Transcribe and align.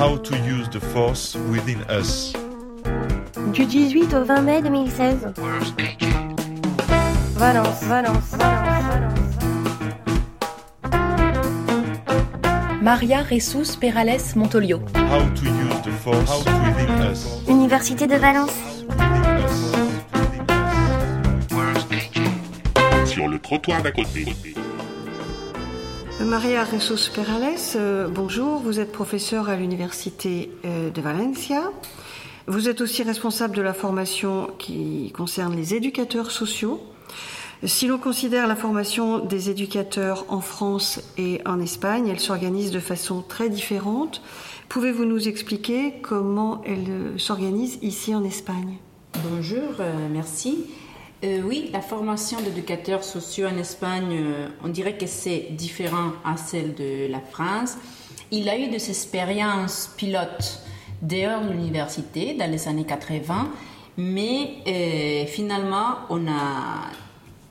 How 0.00 0.16
to 0.16 0.34
use 0.38 0.66
the 0.70 0.80
force 0.80 1.36
within 1.50 1.82
us. 1.90 2.32
Du 3.52 3.66
18 3.66 4.14
au 4.14 4.24
20 4.24 4.40
mai 4.40 4.62
2016. 4.62 5.34
Valence, 7.36 7.82
Valence, 7.84 7.84
Valence, 7.84 8.34
Valence. 8.38 9.36
Maria 12.80 13.22
Jesus 13.28 13.76
Perales 13.76 14.34
Montolio. 14.36 14.80
How 14.94 15.20
to 15.34 15.44
use 15.44 15.82
the 15.84 15.92
force 16.02 16.46
within 16.46 16.88
us. 17.02 17.42
Université 17.46 18.06
de 18.06 18.16
Valence. 18.16 18.54
Sur 23.04 23.28
le 23.28 23.38
trottoir 23.38 23.82
d'à 23.82 23.92
côté. 23.92 24.34
Maria 26.24 26.64
Ressos 26.64 27.10
Perales, 27.14 27.76
euh, 27.76 28.06
bonjour, 28.08 28.58
vous 28.58 28.78
êtes 28.78 28.92
professeure 28.92 29.48
à 29.48 29.56
l'Université 29.56 30.50
euh, 30.66 30.90
de 30.90 31.00
Valencia. 31.00 31.70
Vous 32.46 32.68
êtes 32.68 32.82
aussi 32.82 33.02
responsable 33.02 33.56
de 33.56 33.62
la 33.62 33.72
formation 33.72 34.50
qui 34.58 35.12
concerne 35.16 35.56
les 35.56 35.74
éducateurs 35.74 36.30
sociaux. 36.30 36.80
Si 37.64 37.86
l'on 37.86 37.98
considère 37.98 38.46
la 38.46 38.56
formation 38.56 39.18
des 39.18 39.50
éducateurs 39.50 40.26
en 40.28 40.40
France 40.40 41.00
et 41.16 41.40
en 41.46 41.58
Espagne, 41.58 42.08
elle 42.08 42.20
s'organise 42.20 42.70
de 42.70 42.80
façon 42.80 43.22
très 43.22 43.48
différente. 43.48 44.22
Pouvez-vous 44.68 45.06
nous 45.06 45.26
expliquer 45.26 45.94
comment 46.02 46.60
elle 46.66 46.90
euh, 46.90 47.18
s'organise 47.18 47.78
ici 47.82 48.14
en 48.14 48.24
Espagne? 48.24 48.76
Bonjour, 49.30 49.80
euh, 49.80 50.08
merci. 50.12 50.66
Euh, 51.22 51.42
oui, 51.44 51.68
la 51.72 51.82
formation 51.82 52.40
d'éducateurs 52.40 53.04
sociaux 53.04 53.46
en 53.46 53.58
Espagne, 53.58 54.16
euh, 54.18 54.48
on 54.64 54.68
dirait 54.68 54.96
que 54.96 55.06
c'est 55.06 55.48
différent 55.50 56.12
à 56.24 56.36
celle 56.38 56.74
de 56.74 57.08
la 57.10 57.20
France. 57.20 57.76
Il 58.30 58.48
a 58.48 58.56
eu 58.58 58.68
des 58.68 58.88
expériences 58.88 59.90
pilotes 59.98 60.60
dehors 61.02 61.42
de 61.42 61.50
l'université 61.52 62.34
dans 62.34 62.50
les 62.50 62.68
années 62.68 62.84
80, 62.86 63.50
mais 63.98 64.54
euh, 64.66 65.26
finalement, 65.26 65.96
on 66.08 66.26
a 66.26 66.88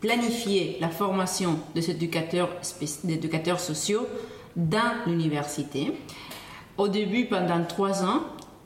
planifié 0.01 0.77
la 0.81 0.89
formation 0.89 1.59
des 1.75 1.91
éducateurs, 1.91 2.49
spé- 2.63 2.87
d'éducateurs 3.03 3.59
sociaux 3.59 4.07
dans 4.55 4.93
l'université. 5.05 5.91
Au 6.77 6.87
début, 6.87 7.25
pendant 7.25 7.63
trois 7.65 8.03
ans, 8.03 8.21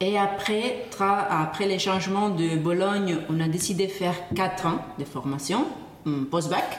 et 0.05 0.17
après, 0.17 0.83
après 0.99 1.65
les 1.65 1.79
changements 1.79 2.29
de 2.29 2.57
Bologne, 2.57 3.19
on 3.29 3.39
a 3.39 3.47
décidé 3.47 3.87
de 3.87 3.91
faire 3.91 4.15
quatre 4.35 4.65
ans 4.65 4.79
de 4.99 5.05
formation, 5.05 5.65
hum, 6.05 6.25
post-bac. 6.25 6.77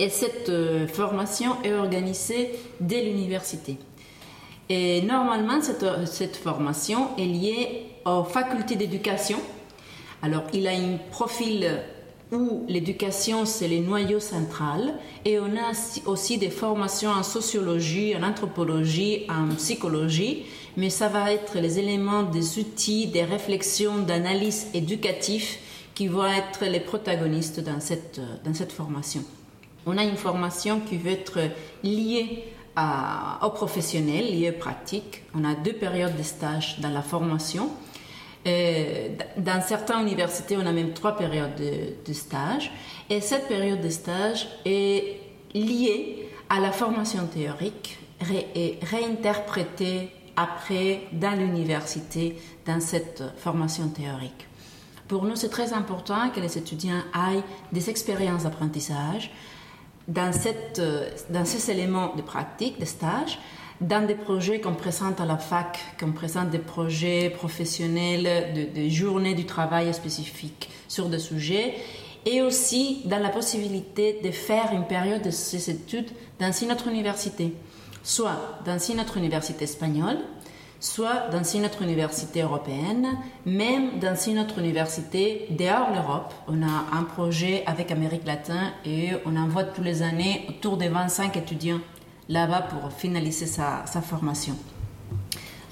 Et 0.00 0.08
cette 0.08 0.48
euh, 0.48 0.88
formation 0.88 1.62
est 1.62 1.72
organisée 1.72 2.58
dès 2.80 3.04
l'université. 3.04 3.78
Et 4.68 5.02
normalement, 5.02 5.60
cette, 5.62 5.86
cette 6.06 6.34
formation 6.34 7.16
est 7.18 7.24
liée 7.24 7.86
aux 8.04 8.24
facultés 8.24 8.74
d'éducation. 8.74 9.38
Alors, 10.22 10.42
il 10.52 10.66
a 10.66 10.72
un 10.72 10.98
profil 11.12 11.82
où 12.32 12.64
l'éducation, 12.68 13.44
c'est 13.44 13.68
le 13.68 13.78
noyau 13.80 14.18
central. 14.18 14.94
Et 15.24 15.38
on 15.38 15.44
a 15.56 15.72
aussi- 16.06 16.38
des 16.38 16.50
formations 16.50 17.10
en 17.10 17.22
sociologie, 17.22 18.16
en 18.16 18.22
anthropologie, 18.22 19.26
en 19.28 19.54
psychologie. 19.54 20.44
Mais 20.76 20.88
ça 20.90 21.08
va 21.08 21.30
être 21.32 21.58
les 21.58 21.78
éléments 21.78 22.22
des 22.22 22.58
outils, 22.58 23.06
des 23.06 23.24
réflexions, 23.24 23.98
d'analyse 23.98 24.68
éducative 24.72 25.46
qui 25.94 26.06
vont 26.08 26.24
être 26.24 26.64
les 26.64 26.80
protagonistes 26.80 27.60
dans 27.60 27.80
cette, 27.80 28.20
dans 28.44 28.54
cette 28.54 28.72
formation. 28.72 29.22
On 29.84 29.98
a 29.98 30.04
une 30.04 30.16
formation 30.16 30.80
qui 30.80 30.96
veut 30.96 31.10
être 31.12 31.38
liée 31.84 32.44
à- 32.74 33.38
aux 33.44 33.50
professionnels, 33.50 34.24
liée 34.34 34.48
aux 34.56 34.58
pratiques. 34.58 35.22
On 35.34 35.44
a 35.44 35.54
deux 35.54 35.74
périodes 35.74 36.16
de 36.16 36.22
stage 36.22 36.76
dans 36.80 36.88
la 36.88 37.02
formation. 37.02 37.68
Euh, 38.46 39.08
dans 39.36 39.60
certaines 39.62 40.02
universités, 40.02 40.56
on 40.56 40.66
a 40.66 40.72
même 40.72 40.92
trois 40.92 41.16
périodes 41.16 41.54
de, 41.56 42.12
stage. 42.12 42.72
Et 43.08 43.20
cette 43.20 43.48
période 43.48 43.80
de 43.80 43.88
stage 43.88 44.48
est 44.64 45.20
liée 45.54 46.28
à 46.48 46.60
la 46.60 46.72
formation 46.72 47.26
théorique 47.26 47.98
et 48.54 48.78
réinterprétée 48.82 50.10
après 50.36 51.02
dans 51.12 51.38
l'université, 51.38 52.36
dans 52.66 52.80
cette 52.80 53.22
formation 53.36 53.88
théorique. 53.88 54.48
Pour 55.08 55.24
nous, 55.24 55.36
c'est 55.36 55.50
très 55.50 55.72
important 55.72 56.30
que 56.30 56.40
les 56.40 56.56
étudiants 56.56 57.02
aient 57.14 57.42
des 57.72 57.90
expériences 57.90 58.44
d'apprentissage 58.44 59.30
dans, 60.08 60.30
euh, 60.78 61.10
dans 61.30 61.44
ces 61.44 61.70
éléments 61.70 62.14
de 62.16 62.22
pratique, 62.22 62.80
de 62.80 62.84
stage, 62.84 63.38
dans 63.80 64.06
des 64.06 64.14
projets 64.14 64.60
qu'on 64.60 64.74
présente 64.74 65.20
à 65.20 65.26
la 65.26 65.38
fac, 65.38 65.78
qu'on 65.98 66.12
présente 66.12 66.50
des 66.50 66.58
projets 66.58 67.30
professionnels, 67.30 68.52
de, 68.54 68.82
de 68.82 68.88
journées 68.88 69.34
du 69.34 69.46
travail 69.46 69.92
spécifiques 69.94 70.68
sur 70.88 71.08
des 71.08 71.18
sujets, 71.18 71.74
et 72.26 72.42
aussi 72.42 73.02
dans 73.06 73.18
la 73.18 73.30
possibilité 73.30 74.20
de 74.22 74.30
faire 74.30 74.70
une 74.72 74.86
période 74.86 75.22
de 75.22 75.30
ces 75.30 75.70
études 75.70 76.10
dans 76.38 76.52
une 76.52 76.72
autre 76.72 76.88
université, 76.88 77.54
soit 78.02 78.60
dans 78.64 78.78
une 78.78 79.00
autre 79.00 79.16
université 79.16 79.64
espagnole, 79.64 80.18
soit 80.82 81.28
dans 81.30 81.44
une 81.44 81.64
autre 81.64 81.82
université 81.82 82.42
européenne, 82.42 83.16
même 83.46 84.00
dans 84.00 84.16
une 84.16 84.40
autre 84.40 84.58
université 84.58 85.46
dehors 85.50 85.90
l'Europe. 85.94 86.34
On 86.48 86.62
a 86.62 86.96
un 86.96 87.04
projet 87.04 87.62
avec 87.66 87.92
Amérique 87.92 88.26
latine 88.26 88.72
et 88.84 89.10
on 89.24 89.36
envoie 89.36 89.64
tous 89.64 89.82
les 89.82 90.02
années 90.02 90.44
autour 90.48 90.76
de 90.76 90.86
25 90.86 91.36
étudiants 91.36 91.80
là-bas 92.28 92.62
pour 92.62 92.92
finaliser 92.92 93.46
sa, 93.46 93.84
formation. 94.02 94.56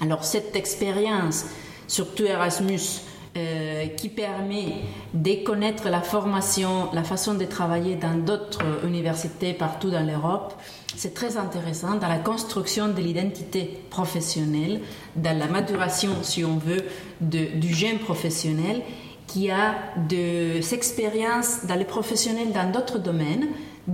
Alors 0.01 0.23
cette 0.23 0.55
expérience, 0.55 1.45
surtout 1.87 2.25
Erasmus, 2.25 3.01
euh, 3.37 3.87
qui 3.87 4.09
permet 4.09 4.81
de 5.13 5.45
connaître 5.45 5.87
la 5.87 6.01
formation, 6.01 6.91
la 6.91 7.03
façon 7.03 7.33
de 7.35 7.45
travailler 7.45 7.95
dans 7.95 8.15
d'autres 8.15 8.61
universités 8.85 9.53
partout 9.53 9.89
dans 9.89 10.05
l'Europe, 10.05 10.53
c'est 10.97 11.13
très 11.13 11.37
intéressant 11.37 11.95
dans 11.95 12.09
la 12.09 12.17
construction 12.17 12.89
de 12.89 12.99
l'identité 12.99 13.79
professionnelle, 13.89 14.81
dans 15.15 15.37
la 15.37 15.47
maturation, 15.47 16.11
si 16.23 16.43
on 16.43 16.57
veut, 16.57 16.83
du 17.21 17.73
jeune 17.73 17.99
professionnel 17.99 18.81
qui 19.27 19.49
a 19.49 19.75
des 20.09 20.73
expériences 20.73 21.65
dans 21.65 21.75
les 21.75 21.85
professionnels 21.85 22.51
dans 22.51 22.69
d'autres 22.69 22.99
domaines, 22.99 23.47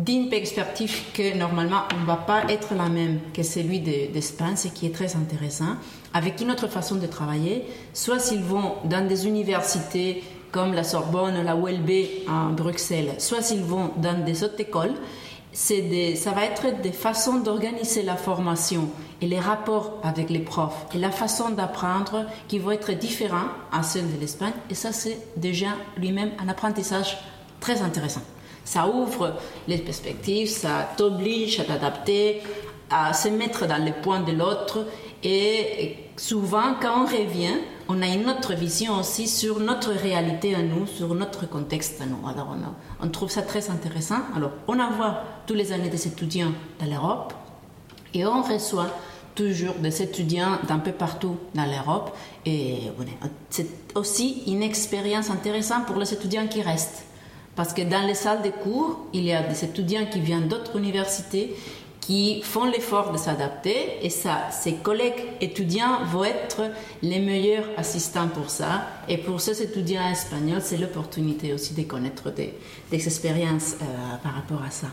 d'une 0.05 0.29
perspective 0.29 1.11
que 1.13 1.35
normalement 1.35 1.81
on 1.95 2.01
ne 2.01 2.05
va 2.05 2.17
pas 2.17 2.43
être 2.49 2.75
la 2.75 2.87
même 2.87 3.19
que 3.33 3.41
celui 3.41 3.79
de- 3.79 4.11
d'Espagne, 4.13 4.55
ce 4.55 4.67
qui 4.67 4.85
est 4.85 4.93
très 4.93 5.15
intéressant, 5.15 5.75
avec 6.13 6.39
une 6.39 6.51
autre 6.51 6.67
façon 6.67 6.95
de 6.95 7.07
travailler, 7.07 7.65
soit 7.93 8.19
s'ils 8.19 8.43
vont 8.43 8.75
dans 8.85 9.07
des 9.07 9.25
universités 9.25 10.23
comme 10.51 10.73
la 10.73 10.83
Sorbonne, 10.83 11.43
la 11.43 11.55
ULB 11.55 11.89
en 12.29 12.51
Bruxelles, 12.51 13.15
soit 13.17 13.41
s'ils 13.41 13.63
vont 13.63 13.89
dans 13.97 14.23
des 14.23 14.43
autres 14.43 14.59
écoles, 14.61 14.93
des- 15.69 16.15
ça 16.15 16.31
va 16.31 16.45
être 16.45 16.79
des 16.81 16.91
façons 16.91 17.39
d'organiser 17.39 18.03
la 18.03 18.15
formation 18.15 18.89
et 19.19 19.25
les 19.25 19.39
rapports 19.39 19.99
avec 20.03 20.29
les 20.29 20.39
profs 20.39 20.85
et 20.93 20.99
la 20.99 21.09
façon 21.09 21.49
d'apprendre 21.49 22.25
qui 22.47 22.59
vont 22.59 22.69
être 22.71 22.91
différents 22.91 23.49
à 23.71 23.81
celle 23.81 24.13
de 24.13 24.19
l'Espagne. 24.21 24.53
Et 24.69 24.75
ça, 24.75 24.91
c'est 24.91 25.17
déjà 25.35 25.69
lui-même 25.97 26.29
un 26.39 26.47
apprentissage 26.49 27.17
très 27.59 27.81
intéressant. 27.81 28.21
Ça 28.67 28.85
ouvre 28.85 29.33
les 29.69 29.77
perspectives, 29.77 30.49
ça 30.49 30.89
t'oblige 30.97 31.61
à 31.61 31.63
t'adapter, 31.63 32.41
à 32.89 33.13
se 33.13 33.29
mettre 33.29 33.65
dans 33.65 33.81
les 33.81 33.93
points 33.93 34.19
de 34.19 34.33
l'autre. 34.33 34.85
Et 35.23 35.95
souvent, 36.17 36.75
quand 36.81 37.03
on 37.03 37.05
revient, 37.05 37.55
on 37.87 38.01
a 38.01 38.07
une 38.07 38.29
autre 38.29 38.53
vision 38.55 38.99
aussi 38.99 39.29
sur 39.29 39.61
notre 39.61 39.91
réalité 39.91 40.53
à 40.53 40.61
nous, 40.61 40.85
sur 40.85 41.15
notre 41.15 41.47
contexte 41.47 42.01
à 42.01 42.05
nous. 42.05 42.27
Alors, 42.27 42.57
on, 42.99 43.05
on 43.05 43.09
trouve 43.09 43.31
ça 43.31 43.41
très 43.41 43.69
intéressant. 43.69 44.19
Alors, 44.35 44.51
on 44.67 44.77
envoie 44.81 45.23
tous 45.45 45.53
les 45.53 45.71
années 45.71 45.89
des 45.89 46.05
étudiants 46.05 46.51
dans 46.81 46.87
l'Europe 46.87 47.33
et 48.13 48.25
on 48.25 48.41
reçoit 48.41 48.91
toujours 49.33 49.75
des 49.75 50.01
étudiants 50.01 50.59
d'un 50.67 50.79
peu 50.79 50.91
partout 50.91 51.37
dans 51.55 51.65
l'Europe. 51.65 52.13
Et 52.45 52.79
c'est 53.49 53.95
aussi 53.95 54.43
une 54.47 54.61
expérience 54.61 55.29
intéressante 55.29 55.85
pour 55.85 55.95
les 55.95 56.13
étudiants 56.13 56.47
qui 56.47 56.61
restent. 56.61 57.06
Parce 57.57 57.73
que 57.73 57.81
dans 57.81 58.05
les 58.05 58.13
salles 58.13 58.43
de 58.43 58.51
cours, 58.51 59.07
il 59.13 59.23
y 59.23 59.33
a 59.33 59.41
des 59.41 59.65
étudiants 59.65 60.05
qui 60.05 60.19
viennent 60.19 60.47
d'autres 60.47 60.77
universités 60.77 61.55
qui 61.99 62.41
font 62.43 62.65
l'effort 62.65 63.11
de 63.11 63.17
s'adapter 63.17 63.97
et 64.01 64.11
ça, 64.11 64.49
ces 64.51 64.75
collègues 64.75 65.25
étudiants 65.41 66.05
vont 66.05 66.23
être 66.23 66.61
les 67.01 67.19
meilleurs 67.19 67.65
assistants 67.75 68.27
pour 68.29 68.51
ça. 68.51 68.83
Et 69.09 69.17
pour 69.17 69.41
ces 69.41 69.61
étudiants 69.61 70.07
espagnols, 70.09 70.61
c'est 70.61 70.77
l'opportunité 70.77 71.51
aussi 71.51 71.73
de 71.73 71.81
connaître 71.81 72.29
des, 72.29 72.53
des 72.91 73.05
expériences 73.05 73.75
euh, 73.81 73.85
par 74.23 74.35
rapport 74.35 74.61
à 74.61 74.69
ça. 74.69 74.87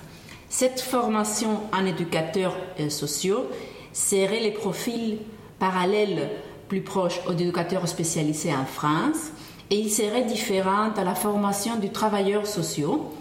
Cette 0.49 0.81
formation 0.81 1.60
en 1.72 1.84
éducateurs 1.84 2.56
euh, 2.81 2.88
sociaux 2.88 3.44
serait 3.93 4.40
les 4.40 4.52
profils 4.52 5.19
parallèles 5.58 6.31
plus 6.69 6.81
proches 6.81 7.20
aux 7.28 7.32
éducateurs 7.32 7.87
spécialisés 7.87 8.55
en 8.55 8.64
France 8.64 9.31
et 9.70 9.76
il 9.76 9.90
serait 9.90 10.25
différent 10.25 10.90
à 10.96 11.05
la 11.05 11.14
formation 11.14 11.76
du 11.76 11.90
travailleur 11.90 12.46
sociaux, 12.46 13.12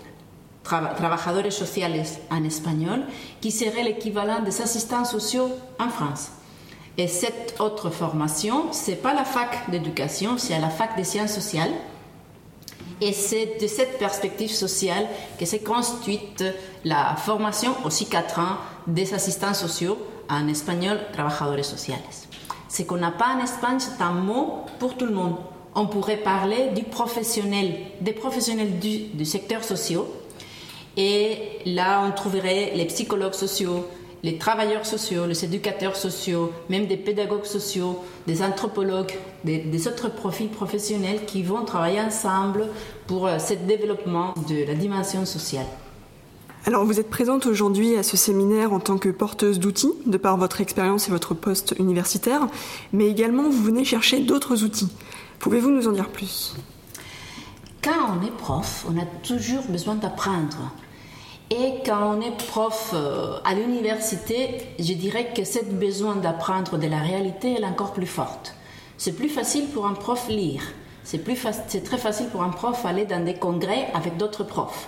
traba- 0.63 0.95
trabajadores 0.95 1.51
sociales 1.51 2.04
en 2.30 2.44
espagnol, 2.44 3.04
qui 3.42 3.51
serait 3.51 3.84
l'équivalent 3.84 4.42
des 4.42 4.62
assistants 4.62 5.06
sociaux 5.06 5.50
en 5.80 5.90
France. 5.90 6.30
Et 6.98 7.07
cette 7.07 7.56
autre 7.60 7.90
formation, 7.90 8.72
c'est 8.72 9.01
pas 9.01 9.13
la 9.13 9.25
fac 9.25 9.69
d'éducation, 9.72 10.38
c'est 10.38 10.60
la 10.60 10.69
fac 10.69 10.95
des 10.95 11.04
sciences 11.04 11.34
sociales. 11.34 11.72
Et 13.01 13.12
c'est 13.13 13.57
de 13.60 13.68
cette 13.68 13.98
perspective 13.98 14.51
sociale 14.51 15.07
que 15.39 15.46
s'est 15.46 15.63
construite 15.63 16.44
la 16.86 17.16
formation, 17.16 17.74
aussi 17.84 18.06
4 18.06 18.39
ans, 18.39 18.57
des 18.86 19.13
assistants 19.13 19.54
sociaux, 19.56 19.98
en 20.30 20.48
espagnol, 20.48 21.00
trabajadores 21.12 21.66
sociales. 21.66 22.00
Ce 22.69 22.84
qu'on 22.84 22.98
n'a 22.98 23.12
pas 23.12 23.36
en 23.36 23.44
Espagne, 23.44 23.78
c'est 23.80 24.01
un 24.01 24.12
mot 24.13 24.66
pour 24.80 24.96
tout 24.96 25.06
le 25.06 25.13
monde. 25.13 25.36
On 25.75 25.88
pourrait 25.88 26.18
parler 26.18 26.70
du 26.75 26.84
professionnel, 26.84 27.74
des 28.02 28.14
professionnels 28.14 28.80
du, 28.80 29.25
secteur 29.25 29.64
social. 29.64 30.02
Et 30.98 31.38
là, 31.66 32.04
on 32.08 32.12
trouverait 32.12 32.74
les 32.75 32.86
psychologues 32.86 33.34
sociaux, 33.34 33.88
les 34.22 34.38
travailleurs 34.38 34.86
sociaux, 34.86 35.25
les 35.25 35.44
éducateurs 35.44 35.96
sociaux, 35.96 36.52
même 36.70 36.86
des 36.86 36.98
pédagogues 36.98 37.46
sociaux, 37.46 38.00
des 38.28 38.44
anthropologues, 38.44 39.14
des, 39.44 39.88
autres 39.88 40.10
profils 40.10 40.50
professionnels 40.50 41.25
qui 41.25 41.42
vont 41.42 41.66
travailler 41.66 42.00
ensemble 42.00 42.68
pour 43.08 43.25
euh, 43.25 43.40
ce 43.40 43.54
développement 43.56 44.34
de 44.48 44.66
la 44.66 44.75
dimension 44.75 45.25
sociale. 45.25 45.66
Alors 46.66 46.86
vous 46.86 47.02
êtes 47.02 47.10
présente 47.10 47.46
aujourd'hui 47.46 47.98
à 47.98 48.04
ce 48.04 48.16
séminaire 48.16 48.72
en 48.72 48.80
tant 48.80 48.98
que 48.98 49.10
porteuse 49.10 49.60
d'outils, 49.60 49.92
de 50.06 50.18
par 50.18 50.38
votre 50.38 50.62
expérience 50.62 51.10
et 51.10 51.12
votre 51.12 51.34
poste 51.34 51.75
universitaire, 51.78 52.48
mais 52.94 53.10
également 53.10 53.44
vous 53.44 53.64
venez 53.64 53.84
chercher 53.84 54.22
d'autres 54.22 54.64
outils. 54.64 54.88
Pouvez-vous 55.44 55.72
nous 55.72 55.90
en 55.90 55.92
dire 55.92 56.07
plus? 56.07 56.56
Quand 57.84 58.16
on 58.18 58.25
est 58.25 58.31
prof, 58.31 58.86
on 58.90 58.98
a 58.98 59.04
toujours 59.24 59.63
besoin 59.63 59.95
d'apprendre. 59.95 60.72
Et 61.51 61.84
quand 61.86 62.16
on 62.16 62.22
est 62.22 62.38
prof 62.48 62.92
euh, 62.94 63.40
à 63.44 63.54
l'université, 63.54 64.62
je 64.80 64.94
dirais 64.94 65.34
que 65.36 65.44
cette 65.44 65.78
besoin 65.78 66.16
d'apprendre 66.16 66.78
de 66.78 66.88
la 66.88 67.00
réalité 67.00 67.60
est 67.60 67.66
encore 67.66 67.92
plus 67.92 68.06
forte. 68.06 68.56
C'est 68.98 69.18
plus 69.18 69.28
facile 69.28 69.66
pour 69.66 69.86
un 69.86 69.95
prof 69.95 70.30
lire. 70.30 70.63
C'est, 71.04 71.22
très 71.25 71.98
facile 71.98 72.28
pour 72.30 72.42
un 72.42 72.50
prof 72.50 72.86
aller 72.86 73.04
dans 73.04 73.25
des 73.25 73.34
congrès 73.34 73.89
avec 73.94 74.16
d'autres 74.16 74.46
profs. 74.46 74.88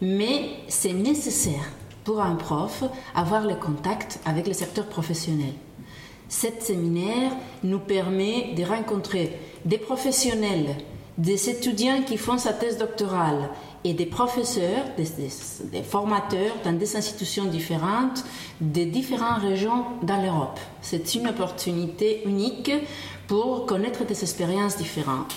Mais 0.00 0.48
c'est 0.68 0.94
nécessaire 0.94 1.68
pour 2.04 2.22
un 2.22 2.36
prof 2.36 2.84
avoir 3.14 3.46
le 3.46 3.54
contact 3.54 4.18
avec 4.24 4.46
le 4.46 4.54
secteur 4.54 4.86
professionnel. 4.86 5.52
Cet 6.30 6.62
séminaire 6.62 7.32
nous 7.64 7.80
permet 7.80 8.54
de 8.56 8.62
rencontrer 8.62 9.36
des 9.64 9.78
professionnels, 9.78 10.76
des 11.18 11.50
étudiants 11.50 12.02
qui 12.06 12.16
font 12.16 12.38
sa 12.38 12.52
thèse 12.52 12.78
doctorale 12.78 13.50
et 13.82 13.94
des 13.94 14.06
professeurs, 14.06 14.84
des, 14.96 15.82
formateurs 15.82 16.54
dans 16.64 16.72
des 16.72 16.96
institutions 16.96 17.46
différentes, 17.46 18.24
des 18.60 18.86
différentes 18.86 19.42
régions 19.42 19.84
dans 20.02 20.22
l'Europe. 20.22 20.60
C'est 20.82 21.16
une 21.16 21.26
opportunité 21.26 22.22
unique 22.24 22.70
pour 23.26 23.66
connaître 23.66 24.04
des 24.04 24.22
expériences 24.22 24.76
différentes. 24.76 25.34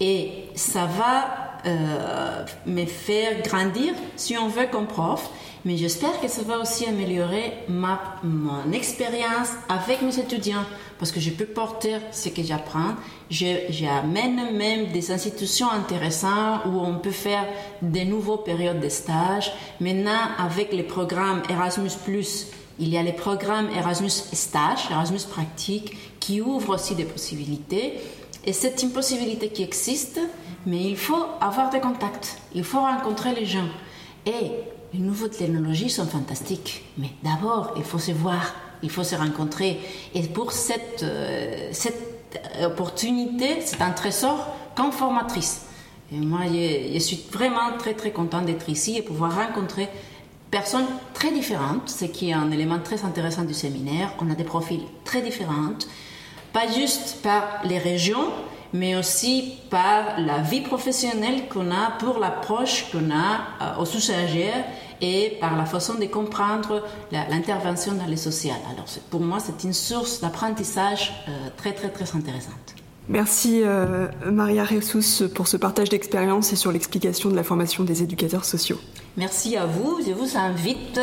Et 0.00 0.46
ça 0.54 0.86
va 0.86 1.60
euh, 1.66 2.46
me 2.64 2.86
faire 2.86 3.42
grandir, 3.42 3.92
si 4.16 4.38
on 4.38 4.48
veut, 4.48 4.68
comme 4.72 4.86
prof, 4.86 5.30
mais 5.64 5.76
j'espère 5.76 6.20
que 6.20 6.28
ça 6.28 6.42
va 6.42 6.58
aussi 6.58 6.84
améliorer 6.86 7.54
ma, 7.68 8.00
mon 8.22 8.70
expérience 8.72 9.48
avec 9.68 10.02
mes 10.02 10.18
étudiants, 10.18 10.64
parce 10.98 11.10
que 11.10 11.20
je 11.20 11.30
peux 11.30 11.46
porter 11.46 11.96
ce 12.12 12.28
que 12.28 12.42
j'apprends. 12.42 12.94
J'amène 13.30 14.56
même 14.56 14.92
des 14.92 15.10
institutions 15.10 15.70
intéressantes 15.70 16.62
où 16.66 16.80
on 16.80 16.98
peut 16.98 17.10
faire 17.10 17.46
de 17.80 18.00
nouveaux 18.00 18.36
périodes 18.36 18.80
de 18.80 18.88
stage. 18.90 19.52
Maintenant, 19.80 20.28
avec 20.38 20.72
les 20.72 20.82
programmes 20.82 21.42
Erasmus+, 21.48 21.90
il 22.78 22.88
y 22.88 22.98
a 22.98 23.02
les 23.02 23.12
programmes 23.12 23.68
Erasmus 23.74 24.10
Stage, 24.10 24.90
Erasmus 24.90 25.20
Pratique, 25.30 25.96
qui 26.20 26.40
ouvrent 26.40 26.74
aussi 26.74 26.94
des 26.94 27.04
possibilités. 27.04 27.94
Et 28.44 28.52
c'est 28.52 28.82
une 28.82 28.90
possibilité 28.90 29.48
qui 29.48 29.62
existe, 29.62 30.20
mais 30.66 30.82
il 30.82 30.96
faut 30.96 31.24
avoir 31.40 31.70
des 31.70 31.80
contacts, 31.80 32.38
il 32.54 32.64
faut 32.64 32.80
rencontrer 32.80 33.34
les 33.34 33.46
gens. 33.46 33.68
Et 34.26 34.50
les 34.94 35.00
nouvelles 35.00 35.30
technologies 35.30 35.90
sont 35.90 36.06
fantastiques, 36.06 36.84
mais 36.98 37.10
d'abord, 37.24 37.74
il 37.76 37.82
faut 37.82 37.98
se 37.98 38.12
voir, 38.12 38.54
il 38.82 38.90
faut 38.90 39.02
se 39.02 39.16
rencontrer. 39.16 39.80
Et 40.14 40.22
pour 40.22 40.52
cette, 40.52 41.02
euh, 41.02 41.68
cette 41.72 42.40
opportunité, 42.62 43.60
c'est 43.64 43.82
un 43.82 43.90
trésor 43.90 44.54
comme 44.76 44.92
formatrice. 44.92 45.66
Et 46.12 46.16
moi, 46.16 46.40
je, 46.46 46.98
suis 46.98 47.24
vraiment 47.32 47.76
très, 47.76 47.94
très 47.94 48.12
contente 48.12 48.46
d'être 48.46 48.68
ici 48.68 48.96
et 48.96 49.02
pouvoir 49.02 49.34
rencontrer 49.34 49.88
personnes 50.50 50.86
très 51.12 51.32
différentes, 51.32 51.88
ce 51.88 52.04
qui 52.04 52.30
est 52.30 52.34
un 52.34 52.52
élément 52.52 52.78
très 52.78 53.04
intéressant 53.04 53.42
du 53.42 53.54
séminaire. 53.54 54.14
On 54.20 54.30
a 54.30 54.36
des 54.36 54.44
profils 54.44 54.82
très 55.04 55.22
différents, 55.22 55.74
pas 56.52 56.68
juste 56.68 57.20
par 57.22 57.62
les 57.64 57.78
régions, 57.78 58.28
mais 58.74 58.96
aussi 58.96 59.54
par 59.70 60.18
la 60.18 60.38
vie 60.38 60.60
professionnelle 60.60 61.48
qu'on 61.48 61.70
a 61.70 61.92
pour 62.00 62.18
l'approche 62.18 62.90
qu'on 62.90 63.10
a 63.10 63.76
euh, 63.78 63.82
aux 63.82 63.86
usagers 63.86 64.50
et 65.00 65.36
par 65.40 65.56
la 65.56 65.64
façon 65.64 65.94
de 65.94 66.06
comprendre 66.06 66.82
l'intervention 67.12 67.92
dans 67.92 68.06
les 68.06 68.16
sociales. 68.16 68.60
Alors 68.72 68.86
pour 69.10 69.20
moi, 69.20 69.38
c'est 69.38 69.64
une 69.64 69.72
source 69.72 70.20
d'apprentissage 70.20 71.12
euh, 71.28 71.48
très 71.56 71.72
très 71.72 71.88
très 71.88 72.16
intéressante. 72.16 72.74
Merci 73.08 73.62
euh, 73.62 74.08
Maria 74.32 74.64
Ressus 74.64 75.28
pour 75.28 75.46
ce 75.46 75.56
partage 75.56 75.90
d'expérience 75.90 76.52
et 76.52 76.56
sur 76.56 76.72
l'explication 76.72 77.30
de 77.30 77.36
la 77.36 77.44
formation 77.44 77.84
des 77.84 78.02
éducateurs 78.02 78.44
sociaux. 78.44 78.80
Merci 79.16 79.56
à 79.56 79.66
vous. 79.66 80.00
Je 80.04 80.12
vous 80.12 80.36
invite 80.36 81.00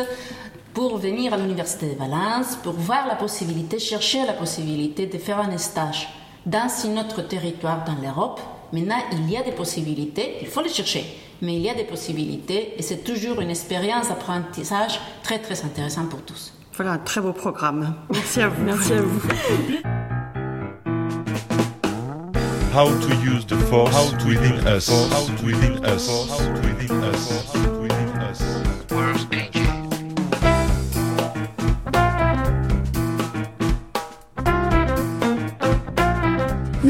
pour 0.74 0.98
venir 0.98 1.32
à 1.32 1.38
l'Université 1.38 1.94
de 1.94 1.98
Valence, 1.98 2.56
pour 2.62 2.74
voir 2.74 3.06
la 3.06 3.14
possibilité, 3.14 3.78
chercher 3.78 4.26
la 4.26 4.32
possibilité 4.34 5.06
de 5.06 5.16
faire 5.16 5.38
un 5.38 5.56
stage 5.56 6.08
dans 6.46 6.68
un 6.84 7.00
autre 7.00 7.22
territoire 7.22 7.84
dans 7.84 7.96
l'Europe. 8.02 8.40
Maintenant, 8.72 9.02
il 9.12 9.30
y 9.30 9.36
a 9.36 9.42
des 9.42 9.52
possibilités, 9.52 10.38
il 10.40 10.46
faut 10.46 10.62
les 10.62 10.70
chercher, 10.70 11.04
mais 11.42 11.56
il 11.56 11.62
y 11.62 11.68
a 11.68 11.74
des 11.74 11.84
possibilités 11.84 12.74
et 12.78 12.82
c'est 12.82 13.04
toujours 13.04 13.40
une 13.40 13.50
expérience 13.50 14.08
d'apprentissage 14.08 14.98
très 15.22 15.38
très 15.38 15.62
intéressante 15.62 16.08
pour 16.08 16.22
tous. 16.22 16.54
Voilà 16.74 16.92
un 16.92 16.98
très 16.98 17.20
beau 17.20 17.32
programme. 17.32 17.94
Merci 18.10 18.40
à 18.40 18.48
vous. 18.48 18.62
Merci 18.64 18.92
à 18.94 19.02
vous. 19.02 19.20
How 22.74 22.88
to 22.88 23.14
use 23.22 23.44
the 23.44 23.58
force 23.68 24.14
within 24.24 24.66
us. 24.66 24.88
Within 25.44 25.84
us. 25.84 26.08
Within 26.64 27.02
us. 27.04 27.61